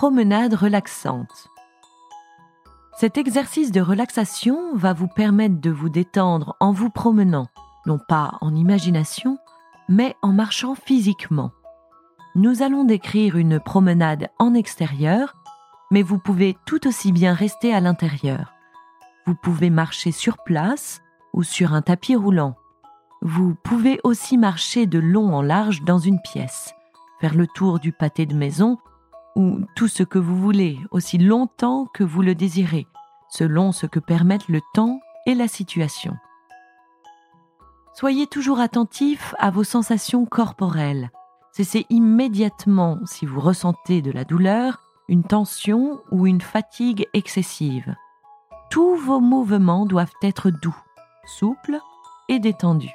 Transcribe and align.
Promenade 0.00 0.54
relaxante. 0.54 1.48
Cet 3.00 3.18
exercice 3.18 3.72
de 3.72 3.80
relaxation 3.80 4.76
va 4.76 4.92
vous 4.92 5.08
permettre 5.08 5.60
de 5.60 5.70
vous 5.70 5.88
détendre 5.88 6.54
en 6.60 6.70
vous 6.70 6.88
promenant, 6.88 7.48
non 7.84 7.98
pas 8.08 8.38
en 8.40 8.54
imagination, 8.54 9.38
mais 9.88 10.14
en 10.22 10.32
marchant 10.32 10.76
physiquement. 10.76 11.50
Nous 12.36 12.62
allons 12.62 12.84
décrire 12.84 13.36
une 13.36 13.58
promenade 13.58 14.28
en 14.38 14.54
extérieur, 14.54 15.34
mais 15.90 16.02
vous 16.02 16.20
pouvez 16.20 16.56
tout 16.64 16.86
aussi 16.86 17.10
bien 17.10 17.34
rester 17.34 17.74
à 17.74 17.80
l'intérieur. 17.80 18.54
Vous 19.26 19.34
pouvez 19.34 19.68
marcher 19.68 20.12
sur 20.12 20.38
place 20.44 21.00
ou 21.32 21.42
sur 21.42 21.74
un 21.74 21.82
tapis 21.82 22.14
roulant. 22.14 22.54
Vous 23.20 23.56
pouvez 23.64 23.98
aussi 24.04 24.38
marcher 24.38 24.86
de 24.86 25.00
long 25.00 25.34
en 25.34 25.42
large 25.42 25.82
dans 25.82 25.98
une 25.98 26.20
pièce, 26.20 26.72
faire 27.20 27.34
le 27.34 27.48
tour 27.48 27.80
du 27.80 27.90
pâté 27.90 28.26
de 28.26 28.36
maison 28.36 28.78
ou 29.38 29.60
tout 29.76 29.86
ce 29.86 30.02
que 30.02 30.18
vous 30.18 30.36
voulez, 30.36 30.80
aussi 30.90 31.16
longtemps 31.16 31.86
que 31.94 32.02
vous 32.02 32.22
le 32.22 32.34
désirez, 32.34 32.88
selon 33.30 33.70
ce 33.70 33.86
que 33.86 34.00
permettent 34.00 34.48
le 34.48 34.60
temps 34.74 35.00
et 35.26 35.36
la 35.36 35.46
situation. 35.46 36.16
Soyez 37.94 38.26
toujours 38.26 38.58
attentif 38.58 39.36
à 39.38 39.50
vos 39.50 39.62
sensations 39.62 40.26
corporelles. 40.26 41.10
Cessez 41.52 41.86
immédiatement 41.88 42.98
si 43.06 43.26
vous 43.26 43.40
ressentez 43.40 44.02
de 44.02 44.10
la 44.10 44.24
douleur, 44.24 44.82
une 45.08 45.24
tension 45.24 46.00
ou 46.10 46.26
une 46.26 46.40
fatigue 46.40 47.06
excessive. 47.14 47.94
Tous 48.70 48.96
vos 48.96 49.20
mouvements 49.20 49.86
doivent 49.86 50.12
être 50.20 50.50
doux, 50.50 50.76
souples 51.24 51.78
et 52.28 52.40
détendus. 52.40 52.94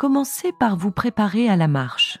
Commencez 0.00 0.52
par 0.52 0.76
vous 0.76 0.90
préparer 0.90 1.48
à 1.48 1.54
la 1.54 1.68
marche. 1.68 2.18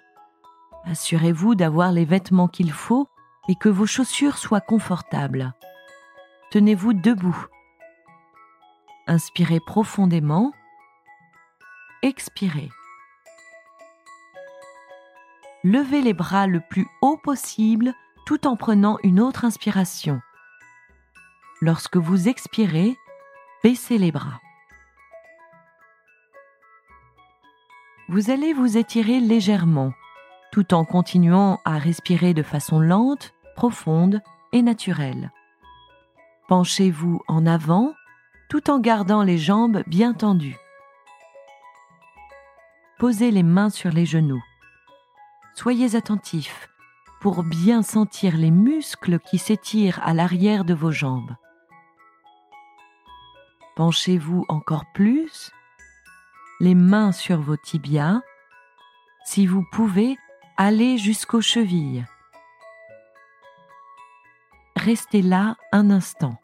Assurez-vous 0.86 1.56
d'avoir 1.56 1.90
les 1.90 2.04
vêtements 2.04 2.46
qu'il 2.46 2.70
faut 2.70 3.08
et 3.48 3.56
que 3.56 3.68
vos 3.68 3.86
chaussures 3.86 4.38
soient 4.38 4.60
confortables. 4.60 5.52
Tenez-vous 6.52 6.92
debout. 6.92 7.46
Inspirez 9.08 9.58
profondément. 9.58 10.52
Expirez. 12.02 12.70
Levez 15.64 16.02
les 16.02 16.14
bras 16.14 16.46
le 16.46 16.60
plus 16.60 16.86
haut 17.02 17.16
possible 17.16 17.92
tout 18.24 18.46
en 18.46 18.56
prenant 18.56 18.98
une 19.02 19.20
autre 19.20 19.44
inspiration. 19.44 20.20
Lorsque 21.60 21.96
vous 21.96 22.28
expirez, 22.28 22.96
baissez 23.64 23.98
les 23.98 24.12
bras. 24.12 24.40
Vous 28.08 28.30
allez 28.30 28.52
vous 28.52 28.76
étirer 28.76 29.18
légèrement 29.18 29.92
tout 30.56 30.72
en 30.72 30.86
continuant 30.86 31.60
à 31.66 31.76
respirer 31.76 32.32
de 32.32 32.42
façon 32.42 32.80
lente, 32.80 33.34
profonde 33.56 34.22
et 34.54 34.62
naturelle. 34.62 35.30
Penchez-vous 36.48 37.20
en 37.28 37.44
avant 37.44 37.92
tout 38.48 38.70
en 38.70 38.78
gardant 38.78 39.22
les 39.22 39.36
jambes 39.36 39.82
bien 39.86 40.14
tendues. 40.14 40.56
Posez 42.98 43.32
les 43.32 43.42
mains 43.42 43.68
sur 43.68 43.90
les 43.90 44.06
genoux. 44.06 44.42
Soyez 45.54 45.94
attentifs 45.94 46.70
pour 47.20 47.42
bien 47.42 47.82
sentir 47.82 48.38
les 48.38 48.50
muscles 48.50 49.18
qui 49.18 49.36
s'étirent 49.36 50.00
à 50.04 50.14
l'arrière 50.14 50.64
de 50.64 50.72
vos 50.72 50.90
jambes. 50.90 51.36
Penchez-vous 53.76 54.46
encore 54.48 54.86
plus, 54.94 55.50
les 56.60 56.74
mains 56.74 57.12
sur 57.12 57.42
vos 57.42 57.58
tibias. 57.58 58.22
Si 59.26 59.46
vous 59.46 59.62
pouvez, 59.70 60.16
allez 60.56 60.98
jusqu'aux 60.98 61.40
chevilles. 61.40 62.04
Restez 64.76 65.22
là 65.22 65.56
un 65.72 65.90
instant. 65.90 66.38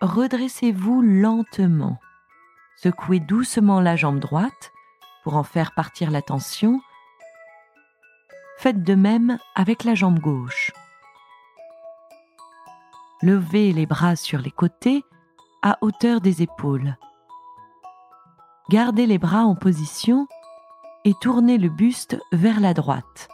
Redressez-vous 0.00 1.02
lentement. 1.02 1.98
Secouez 2.76 3.20
doucement 3.20 3.80
la 3.80 3.96
jambe 3.96 4.18
droite 4.18 4.72
pour 5.24 5.36
en 5.36 5.42
faire 5.42 5.72
partir 5.74 6.10
la 6.10 6.22
tension. 6.22 6.80
Faites 8.58 8.82
de 8.82 8.94
même 8.94 9.38
avec 9.54 9.84
la 9.84 9.94
jambe 9.94 10.18
gauche. 10.18 10.72
Levez 13.22 13.72
les 13.72 13.86
bras 13.86 14.16
sur 14.16 14.38
les 14.38 14.50
côtés 14.50 15.04
à 15.62 15.78
hauteur 15.80 16.20
des 16.20 16.42
épaules. 16.42 16.96
Gardez 18.68 19.06
les 19.06 19.18
bras 19.18 19.44
en 19.44 19.54
position 19.54 20.26
et 21.04 21.14
tournez 21.20 21.56
le 21.56 21.68
buste 21.68 22.18
vers 22.32 22.58
la 22.58 22.74
droite. 22.74 23.28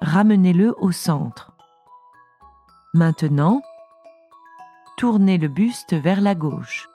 Ramenez-le 0.00 0.74
au 0.78 0.90
centre. 0.90 1.52
Maintenant, 2.92 3.62
tournez 4.96 5.38
le 5.38 5.46
buste 5.46 5.94
vers 5.94 6.20
la 6.20 6.34
gauche. 6.34 6.88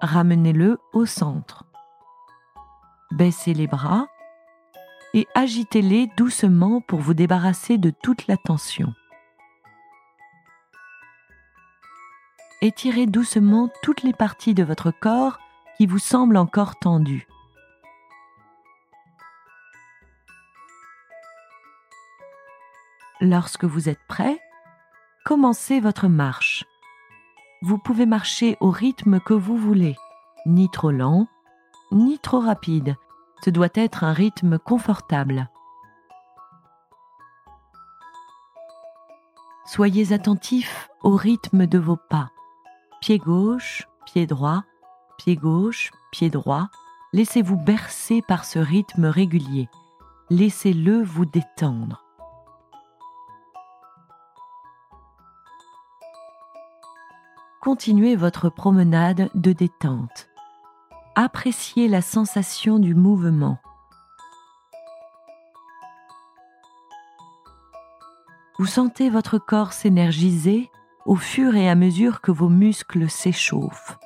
Ramenez-le 0.00 0.78
au 0.94 1.04
centre. 1.04 1.64
Baissez 3.10 3.52
les 3.52 3.66
bras 3.66 4.06
et 5.12 5.26
agitez-les 5.34 6.08
doucement 6.16 6.80
pour 6.80 7.00
vous 7.00 7.14
débarrasser 7.14 7.76
de 7.76 7.90
toute 7.90 8.26
la 8.26 8.38
tension. 8.38 8.94
Étirez 12.62 13.06
doucement 13.06 13.68
toutes 13.82 14.02
les 14.02 14.12
parties 14.12 14.54
de 14.54 14.64
votre 14.64 14.90
corps 14.90 15.38
qui 15.76 15.86
vous 15.86 15.98
semblent 15.98 16.36
encore 16.36 16.76
tendues. 16.76 17.26
Lorsque 23.20 23.64
vous 23.64 23.88
êtes 23.88 24.00
prêt, 24.08 24.38
commencez 25.24 25.80
votre 25.80 26.08
marche. 26.08 26.64
Vous 27.62 27.78
pouvez 27.78 28.06
marcher 28.06 28.56
au 28.60 28.70
rythme 28.70 29.20
que 29.20 29.32
vous 29.32 29.56
voulez, 29.56 29.96
ni 30.44 30.70
trop 30.70 30.90
lent, 30.90 31.26
ni 31.92 32.18
trop 32.18 32.40
rapide. 32.40 32.96
Ce 33.42 33.50
doit 33.50 33.68
être 33.74 34.04
un 34.04 34.12
rythme 34.12 34.58
confortable. 34.58 35.48
Soyez 39.66 40.12
attentif 40.12 40.88
au 41.02 41.16
rythme 41.16 41.66
de 41.66 41.78
vos 41.78 41.96
pas 41.96 42.30
pied 43.00 43.18
gauche, 43.18 43.88
pied 44.06 44.26
droit, 44.26 44.64
pied 45.18 45.36
gauche, 45.36 45.90
pied 46.12 46.30
droit. 46.30 46.68
Laissez-vous 47.12 47.56
bercer 47.56 48.22
par 48.22 48.44
ce 48.44 48.58
rythme 48.58 49.06
régulier. 49.06 49.68
Laissez-le 50.30 51.02
vous 51.02 51.24
détendre. 51.24 52.02
Continuez 57.60 58.16
votre 58.16 58.48
promenade 58.48 59.30
de 59.34 59.52
détente. 59.52 60.28
Appréciez 61.16 61.88
la 61.88 62.02
sensation 62.02 62.78
du 62.78 62.94
mouvement. 62.94 63.58
Vous 68.58 68.66
sentez 68.66 69.10
votre 69.10 69.38
corps 69.38 69.72
s'énergiser 69.72 70.70
au 71.06 71.14
fur 71.14 71.54
et 71.54 71.70
à 71.70 71.76
mesure 71.76 72.20
que 72.20 72.32
vos 72.32 72.48
muscles 72.48 73.08
s'échauffent. 73.08 73.98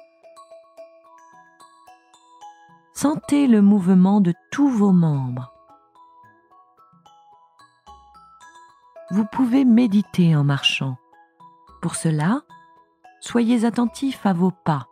Sentez 2.92 3.46
le 3.46 3.62
mouvement 3.62 4.20
de 4.20 4.34
tous 4.50 4.68
vos 4.68 4.92
membres. 4.92 5.54
Vous 9.10 9.24
pouvez 9.24 9.64
méditer 9.64 10.36
en 10.36 10.44
marchant. 10.44 10.98
Pour 11.80 11.94
cela, 11.94 12.42
soyez 13.20 13.64
attentif 13.64 14.26
à 14.26 14.34
vos 14.34 14.50
pas. 14.50 14.86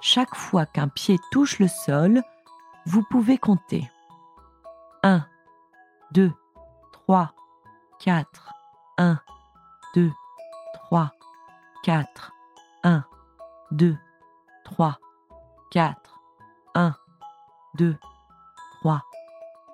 Chaque 0.00 0.34
fois 0.34 0.64
qu'un 0.64 0.88
pied 0.88 1.18
touche 1.30 1.58
le 1.58 1.68
sol, 1.68 2.22
vous 2.86 3.02
pouvez 3.02 3.36
compter. 3.36 3.90
1, 5.02 5.26
2, 6.12 6.32
3, 6.92 7.34
4, 8.00 8.52
1, 8.96 9.20
2, 9.94 10.08
3, 10.08 10.25
4, 11.82 12.32
1, 12.84 13.04
2, 13.70 13.96
3, 14.64 14.98
4, 15.70 16.20
1, 16.74 16.94
2, 17.76 17.96
3, 18.80 19.02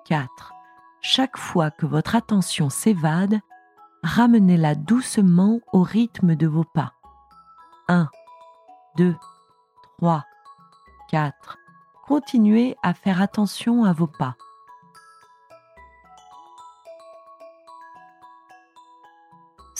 4. 0.05 0.53
Chaque 1.01 1.37
fois 1.37 1.71
que 1.71 1.85
votre 1.85 2.15
attention 2.15 2.69
s'évade, 2.69 3.39
ramenez-la 4.03 4.75
doucement 4.75 5.59
au 5.71 5.81
rythme 5.81 6.35
de 6.35 6.47
vos 6.47 6.65
pas. 6.65 6.93
1, 7.87 8.09
2, 8.97 9.15
3, 9.97 10.23
4. 11.09 11.57
Continuez 12.05 12.75
à 12.83 12.93
faire 12.93 13.21
attention 13.21 13.85
à 13.85 13.93
vos 13.93 14.07
pas. 14.07 14.35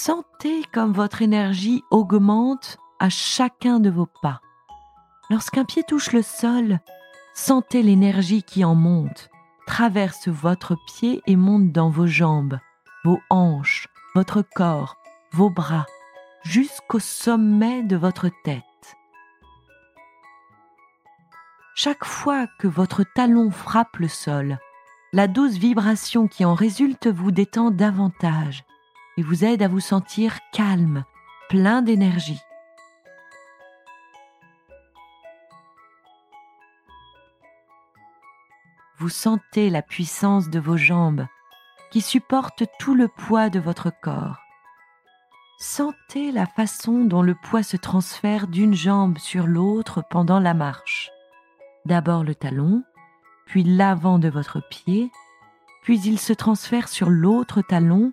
Sentez 0.05 0.63
comme 0.73 0.91
votre 0.91 1.21
énergie 1.21 1.81
augmente 1.89 2.77
à 2.99 3.07
chacun 3.07 3.79
de 3.79 3.89
vos 3.89 4.09
pas. 4.21 4.41
Lorsqu'un 5.29 5.63
pied 5.63 5.81
touche 5.83 6.11
le 6.11 6.21
sol, 6.21 6.81
Sentez 7.33 7.81
l'énergie 7.81 8.43
qui 8.43 8.65
en 8.65 8.75
monte, 8.75 9.29
traverse 9.65 10.27
votre 10.27 10.75
pied 10.87 11.21
et 11.25 11.37
monte 11.37 11.71
dans 11.71 11.89
vos 11.89 12.05
jambes, 12.05 12.59
vos 13.05 13.21
hanches, 13.29 13.87
votre 14.13 14.41
corps, 14.41 14.97
vos 15.31 15.49
bras, 15.49 15.85
jusqu'au 16.43 16.99
sommet 16.99 17.81
de 17.81 17.95
votre 17.95 18.27
tête. 18.43 18.61
Chaque 21.75 22.03
fois 22.03 22.47
que 22.59 22.67
votre 22.67 23.05
talon 23.15 23.51
frappe 23.51 23.95
le 23.99 24.09
sol, 24.09 24.57
la 25.13 25.29
douce 25.29 25.53
vibration 25.53 26.27
qui 26.27 26.43
en 26.43 26.55
résulte 26.55 27.07
vous 27.07 27.31
détend 27.31 27.71
davantage 27.71 28.65
et 29.17 29.23
vous 29.23 29.45
aide 29.45 29.61
à 29.61 29.67
vous 29.67 29.79
sentir 29.79 30.39
calme, 30.51 31.03
plein 31.49 31.81
d'énergie. 31.81 32.41
Vous 38.97 39.09
sentez 39.09 39.69
la 39.69 39.81
puissance 39.81 40.49
de 40.49 40.59
vos 40.59 40.77
jambes 40.77 41.25
qui 41.91 42.01
supportent 42.01 42.63
tout 42.79 42.95
le 42.95 43.07
poids 43.07 43.49
de 43.49 43.59
votre 43.59 43.91
corps. 44.01 44.37
Sentez 45.59 46.31
la 46.31 46.45
façon 46.45 47.05
dont 47.05 47.21
le 47.21 47.35
poids 47.35 47.63
se 47.63 47.77
transfère 47.77 48.47
d'une 48.47 48.73
jambe 48.73 49.17
sur 49.17 49.45
l'autre 49.45 50.03
pendant 50.09 50.39
la 50.39 50.53
marche. 50.53 51.11
D'abord 51.85 52.23
le 52.23 52.33
talon, 52.33 52.83
puis 53.45 53.63
l'avant 53.63 54.19
de 54.19 54.29
votre 54.29 54.61
pied, 54.69 55.11
puis 55.83 55.99
il 56.01 56.19
se 56.19 56.33
transfère 56.33 56.87
sur 56.87 57.09
l'autre 57.09 57.61
talon, 57.61 58.11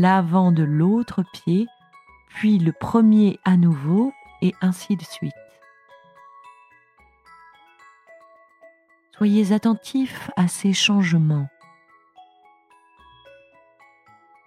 l'avant 0.00 0.50
de 0.50 0.64
l'autre 0.64 1.22
pied, 1.32 1.68
puis 2.28 2.58
le 2.58 2.72
premier 2.72 3.38
à 3.44 3.56
nouveau, 3.56 4.12
et 4.42 4.52
ainsi 4.60 4.96
de 4.96 5.04
suite. 5.04 5.32
Soyez 9.16 9.52
attentifs 9.52 10.30
à 10.36 10.48
ces 10.48 10.72
changements. 10.72 11.48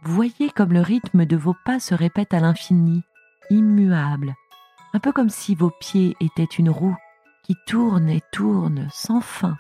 Voyez 0.04 0.50
comme 0.54 0.74
le 0.74 0.82
rythme 0.82 1.26
de 1.26 1.38
vos 1.38 1.56
pas 1.66 1.80
se 1.80 1.96
répète 1.96 2.34
à 2.34 2.42
l'infini, 2.42 3.02
immuable, 3.50 4.36
un 4.94 5.00
peu 5.00 5.14
comme 5.14 5.30
si 5.30 5.56
vos 5.56 5.72
pieds 5.80 6.16
étaient 6.20 6.44
une 6.44 6.70
roue 6.70 6.98
qui 7.44 7.56
tourne 7.66 8.10
et 8.10 8.22
tourne 8.34 8.90
sans 8.92 9.22
fin. 9.22 9.58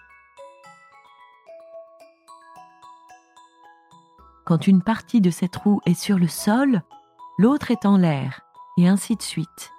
Quand 4.48 4.66
une 4.66 4.82
partie 4.82 5.20
de 5.20 5.30
cette 5.30 5.58
roue 5.58 5.82
est 5.86 5.94
sur 5.94 6.18
le 6.18 6.30
sol, 6.30 6.82
l'autre 7.38 7.70
est 7.70 7.86
en 7.86 7.98
l'air, 7.98 8.40
et 8.78 8.88
ainsi 8.88 9.18
de 9.18 9.22
suite. 9.22 9.74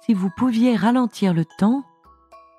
Si 0.00 0.14
vous 0.14 0.30
pouviez 0.34 0.76
ralentir 0.76 1.34
le 1.34 1.44
temps, 1.44 1.84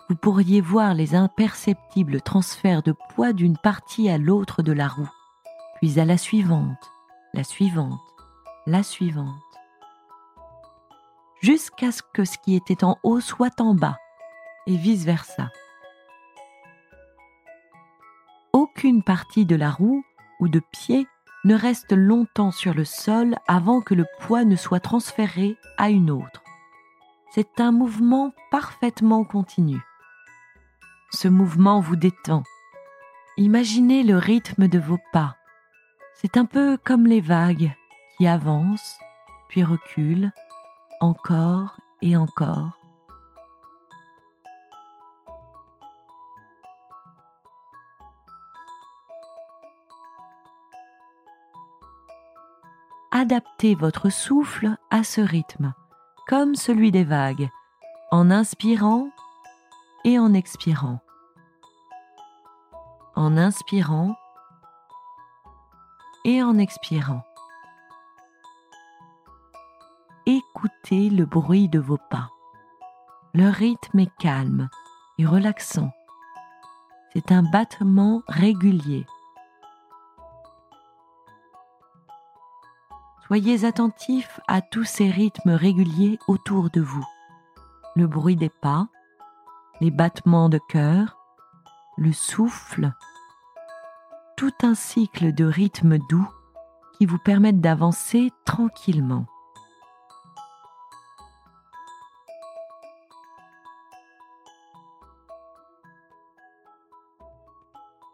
vous 0.09 0.15
pourriez 0.15 0.61
voir 0.61 0.93
les 0.93 1.15
imperceptibles 1.15 2.21
transferts 2.21 2.83
de 2.83 2.93
poids 3.09 3.33
d'une 3.33 3.57
partie 3.57 4.11
à 4.11 4.19
l'autre 4.19 4.61
de 4.61 4.73
la 4.73 4.87
roue, 4.87 5.09
puis 5.77 5.99
à 5.99 6.05
la 6.05 6.19
suivante, 6.19 6.91
la 7.33 7.43
suivante, 7.43 7.99
la 8.67 8.83
suivante, 8.83 9.25
jusqu'à 11.41 11.91
ce 11.91 12.03
que 12.13 12.25
ce 12.25 12.37
qui 12.37 12.55
était 12.55 12.83
en 12.83 12.99
haut 13.01 13.21
soit 13.21 13.59
en 13.59 13.73
bas, 13.73 13.97
et 14.67 14.77
vice-versa. 14.77 15.49
Aucune 18.53 19.01
partie 19.01 19.47
de 19.47 19.55
la 19.55 19.71
roue 19.71 20.03
ou 20.41 20.49
de 20.49 20.59
pied 20.59 21.07
ne 21.45 21.55
reste 21.55 21.93
longtemps 21.93 22.51
sur 22.51 22.73
le 22.73 22.83
sol 22.83 23.37
avant 23.47 23.81
que 23.81 23.93
le 23.93 24.05
poids 24.19 24.43
ne 24.43 24.55
soit 24.55 24.79
transféré 24.79 25.55
à 25.77 25.89
une 25.89 26.11
autre. 26.11 26.43
C'est 27.33 27.61
un 27.61 27.71
mouvement 27.71 28.33
parfaitement 28.51 29.23
continu. 29.23 29.79
Ce 31.11 31.27
mouvement 31.27 31.79
vous 31.79 31.95
détend. 31.95 32.43
Imaginez 33.37 34.03
le 34.03 34.17
rythme 34.17 34.67
de 34.67 34.79
vos 34.79 34.99
pas. 35.13 35.37
C'est 36.15 36.37
un 36.37 36.45
peu 36.45 36.77
comme 36.83 37.07
les 37.07 37.21
vagues 37.21 37.73
qui 38.17 38.27
avancent, 38.27 38.99
puis 39.47 39.63
reculent, 39.63 40.31
encore 40.99 41.77
et 42.01 42.17
encore. 42.17 42.80
Adaptez 53.31 53.75
votre 53.75 54.09
souffle 54.09 54.75
à 54.89 55.05
ce 55.05 55.21
rythme, 55.21 55.73
comme 56.27 56.53
celui 56.53 56.91
des 56.91 57.05
vagues, 57.05 57.49
en 58.11 58.29
inspirant 58.29 59.07
et 60.03 60.19
en 60.19 60.33
expirant. 60.33 60.99
En 63.15 63.37
inspirant 63.37 64.17
et 66.25 66.43
en 66.43 66.57
expirant. 66.57 67.23
Écoutez 70.25 71.09
le 71.09 71.25
bruit 71.25 71.69
de 71.69 71.79
vos 71.79 71.99
pas. 72.09 72.27
Le 73.33 73.47
rythme 73.47 73.99
est 73.99 74.13
calme 74.19 74.67
et 75.17 75.25
relaxant. 75.25 75.93
C'est 77.13 77.31
un 77.31 77.43
battement 77.43 78.23
régulier. 78.27 79.05
Soyez 83.31 83.63
attentif 83.63 84.41
à 84.49 84.59
tous 84.59 84.83
ces 84.83 85.09
rythmes 85.09 85.51
réguliers 85.51 86.19
autour 86.27 86.69
de 86.69 86.81
vous. 86.81 87.07
Le 87.95 88.05
bruit 88.05 88.35
des 88.35 88.49
pas, 88.49 88.89
les 89.79 89.89
battements 89.89 90.49
de 90.49 90.59
cœur, 90.67 91.17
le 91.97 92.11
souffle, 92.11 92.91
tout 94.35 94.51
un 94.63 94.75
cycle 94.75 95.33
de 95.33 95.45
rythmes 95.45 95.97
doux 96.09 96.27
qui 96.97 97.05
vous 97.05 97.19
permettent 97.19 97.61
d'avancer 97.61 98.33
tranquillement. 98.43 99.25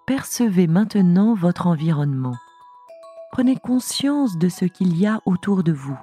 Percevez 0.06 0.68
maintenant 0.68 1.34
votre 1.34 1.66
environnement. 1.66 2.36
Prenez 3.38 3.56
conscience 3.56 4.40
de 4.40 4.50
ce 4.50 4.66
qu'il 4.66 4.98
y 4.98 5.06
a 5.06 5.22
autour 5.28 5.64
de 5.64 5.72
vous. 5.72 6.00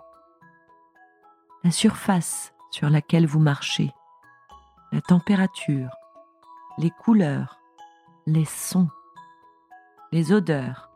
La 1.64 1.72
surface 1.72 2.54
sur 2.70 2.88
laquelle 2.88 3.26
vous 3.26 3.40
marchez, 3.40 3.90
la 4.92 5.00
température, 5.00 5.90
les 6.78 6.90
couleurs, 6.90 7.58
les 8.26 8.44
sons, 8.44 8.88
les 10.12 10.32
odeurs. 10.32 10.92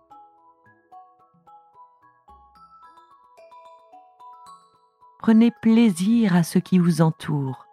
Prenez 5.18 5.50
plaisir 5.60 6.36
à 6.36 6.44
ce 6.44 6.60
qui 6.60 6.78
vous 6.78 7.02
entoure, 7.02 7.66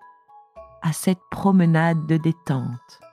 à 0.82 0.92
cette 0.92 1.22
promenade 1.30 2.08
de 2.08 2.18
détente. 2.18 3.05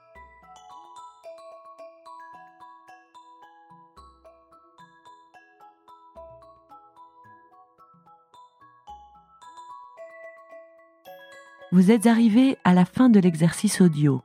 Vous 11.73 11.91
êtes 11.91 12.07
arrivé 12.07 12.59
à 12.64 12.75
la 12.75 12.85
fin 12.85 13.09
de 13.09 13.19
l'exercice 13.19 13.81
audio, 13.81 14.21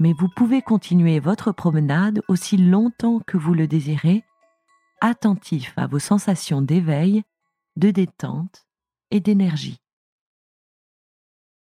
mais 0.00 0.12
vous 0.12 0.26
pouvez 0.34 0.60
continuer 0.60 1.20
votre 1.20 1.52
promenade 1.52 2.20
aussi 2.26 2.56
longtemps 2.56 3.20
que 3.20 3.36
vous 3.36 3.54
le 3.54 3.68
désirez, 3.68 4.24
attentif 5.00 5.72
à 5.76 5.86
vos 5.86 6.00
sensations 6.00 6.62
d'éveil, 6.62 7.22
de 7.76 7.92
détente 7.92 8.66
et 9.12 9.20
d'énergie. 9.20 9.78